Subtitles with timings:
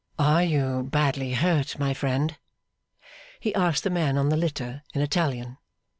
[0.17, 2.35] 'Are you badly hurt, my friend?'
[3.39, 5.59] he asked the man on the litter, in Italian.